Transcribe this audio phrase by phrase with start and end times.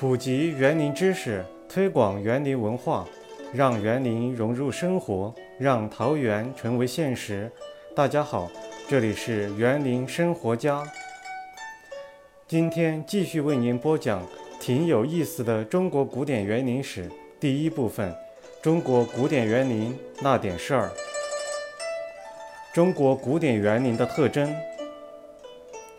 [0.00, 3.06] 普及园林知识，推广园林文化，
[3.52, 7.52] 让园林融入生活，让桃园成为现实。
[7.94, 8.50] 大家好，
[8.88, 10.82] 这里是园林生活家。
[12.48, 14.26] 今天继续为您播讲
[14.58, 17.06] 挺有意思的中国古典园林史
[17.38, 18.10] 第一部分：
[18.62, 20.90] 中国古典园林那点事儿。
[22.72, 24.50] 中国古典园林的特征。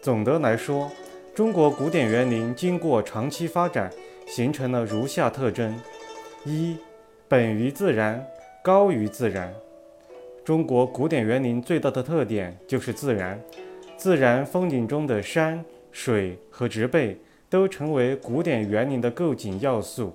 [0.02, 0.90] 总的来说，
[1.34, 3.90] 中国古典园林经过长期发展，
[4.28, 5.74] 形成了如下特征：
[6.44, 6.76] 一、
[7.30, 8.26] 本于自然，
[8.62, 9.54] 高于自然。
[10.44, 13.40] 中国古典园林最大的特点就是自然，
[13.96, 15.64] 自然风景中的山
[15.94, 17.18] 水和植被
[17.50, 20.14] 都成为古典园林的构景要素。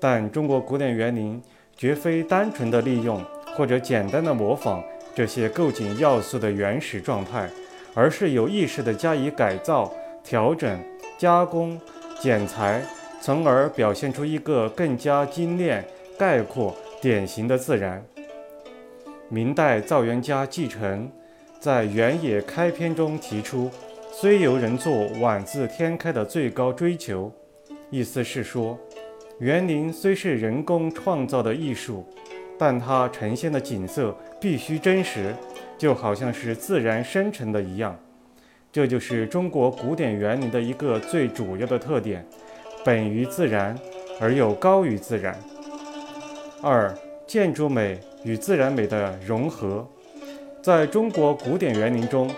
[0.00, 1.40] 但中国古典园林
[1.76, 4.82] 绝非单纯的利用或者简单的模仿。
[5.14, 7.46] 这些构景要素的原始状态，
[7.94, 9.92] 而是有意识地加以改造、
[10.24, 10.78] 调整、
[11.18, 11.80] 加工、
[12.20, 12.82] 剪裁，
[13.20, 15.84] 从而表现出一个更加精炼、
[16.18, 18.04] 概括、典型的自然。
[19.28, 21.10] 明代造园家纪诚
[21.58, 23.70] 在《原野开篇》中提出
[24.12, 27.32] ：“虽由人作，宛自天开”的最高追求，
[27.90, 28.78] 意思是说，
[29.38, 32.06] 园林虽是人工创造的艺术。
[32.58, 35.34] 但它呈现的景色必须真实，
[35.76, 37.98] 就好像是自然生成的一样。
[38.72, 42.26] 这就是中国古典园林的一个最主要的特点：
[42.82, 43.78] 本于自然，
[44.18, 45.38] 而又高于自然。
[46.62, 46.92] 二、
[47.26, 49.86] 建筑美与自然美的融合。
[50.62, 52.30] 在中国古典园林中，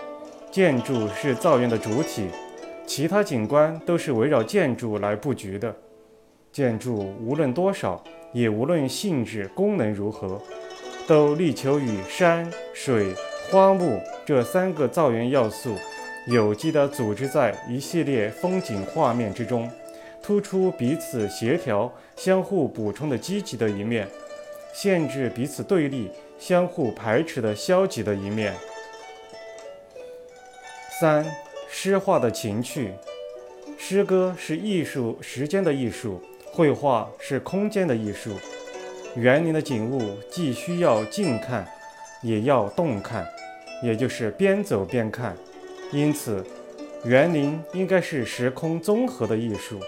[0.51, 2.27] 建筑是造园的主体，
[2.85, 5.73] 其他景观都是围绕建筑来布局的。
[6.51, 8.03] 建筑无论多少。
[8.33, 10.41] 也无论性质、功能如何，
[11.07, 13.13] 都力求与山水、
[13.49, 15.73] 花木这三个造园要素
[16.27, 19.69] 有机地组织在一系列风景画面之中，
[20.23, 24.07] 突出彼此协调、相互补充的积极的一面，
[24.73, 26.09] 限制彼此对立、
[26.39, 28.53] 相互排斥的消极的一面。
[30.99, 31.23] 三、
[31.69, 32.93] 诗画的情趣，
[33.77, 36.21] 诗歌是艺术，时间的艺术。
[36.51, 38.31] 绘画是空间的艺术，
[39.15, 41.67] 园林的景物既需要静看，
[42.23, 43.27] 也要动看，
[43.83, 45.35] 也就是边走边看。
[45.91, 46.45] 因此，
[47.03, 49.79] 园林应该是时空综合的艺术。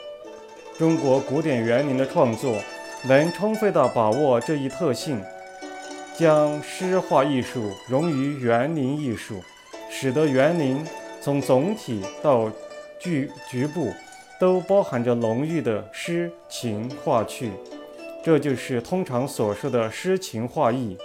[0.77, 2.61] 中国古典园林的创作
[3.07, 5.21] 能充分地把握这一特性，
[6.17, 9.41] 将诗画艺术融于园林艺术，
[9.89, 10.85] 使得园林
[11.21, 12.51] 从总体到
[12.99, 13.91] 局局部。
[14.39, 17.49] 都包含着浓郁的诗情画趣，
[18.23, 20.95] 这就是通常所说的诗情画意。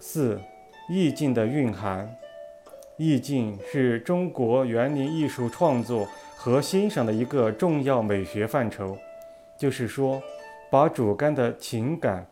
[0.00, 0.40] 四、
[0.90, 2.12] 意境的蕴含，
[2.96, 8.96] 意境是中国园林艺术创作和欣赏的一个重要美学范畴，
[9.58, 10.22] 就是说，
[10.70, 12.26] 把主观的情感、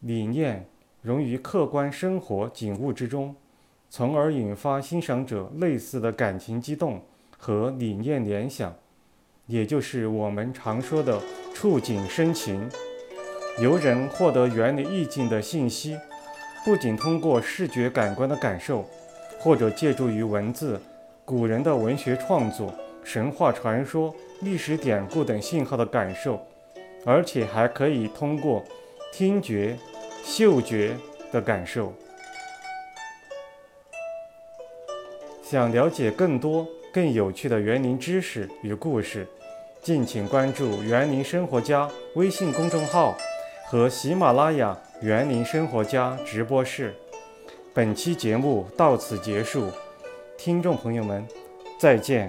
[0.00, 0.66] 理念
[1.02, 3.34] 融于客观生活景物之中，
[3.88, 7.00] 从而引发欣赏者类似的感情激动。
[7.42, 8.76] 和理念联想，
[9.46, 11.18] 也就是我们常说的
[11.54, 12.68] 触景生情。
[13.62, 15.96] 由人获得园林意境的信息，
[16.66, 18.84] 不仅通过视觉感官的感受，
[19.40, 20.80] 或者借助于文字、
[21.24, 26.40] 古人的文学创作、神话传说、历史典故等信号的感受，
[27.04, 28.62] 而且还可以通过
[29.12, 29.76] 听觉、
[30.22, 30.96] 嗅觉
[31.32, 31.92] 的感受。
[35.42, 36.66] 想了解更多。
[36.92, 39.24] 更有趣的园林知识与故事，
[39.80, 43.16] 敬请关注“园林生活家”微信公众号
[43.68, 46.92] 和喜马拉雅“园林生活家”直播室。
[47.72, 49.70] 本期节目到此结束，
[50.36, 51.24] 听众朋友们，
[51.78, 52.28] 再见。